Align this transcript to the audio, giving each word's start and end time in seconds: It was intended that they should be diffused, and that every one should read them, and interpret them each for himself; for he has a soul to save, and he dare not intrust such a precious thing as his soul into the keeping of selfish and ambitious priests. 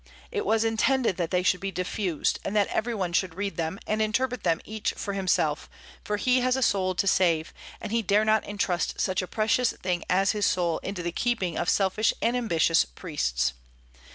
It 0.31 0.47
was 0.47 0.63
intended 0.63 1.17
that 1.17 1.29
they 1.29 1.43
should 1.43 1.59
be 1.59 1.69
diffused, 1.69 2.39
and 2.43 2.55
that 2.55 2.65
every 2.69 2.95
one 2.95 3.13
should 3.13 3.35
read 3.35 3.55
them, 3.55 3.77
and 3.85 4.01
interpret 4.01 4.41
them 4.41 4.59
each 4.65 4.93
for 4.93 5.13
himself; 5.13 5.69
for 6.03 6.17
he 6.17 6.39
has 6.41 6.55
a 6.55 6.63
soul 6.63 6.95
to 6.95 7.05
save, 7.05 7.53
and 7.79 7.91
he 7.91 8.01
dare 8.01 8.25
not 8.25 8.43
intrust 8.45 8.99
such 8.99 9.21
a 9.21 9.27
precious 9.27 9.73
thing 9.73 10.03
as 10.09 10.31
his 10.31 10.47
soul 10.47 10.79
into 10.79 11.03
the 11.03 11.11
keeping 11.11 11.55
of 11.55 11.69
selfish 11.69 12.15
and 12.19 12.35
ambitious 12.35 12.83
priests. 12.83 13.53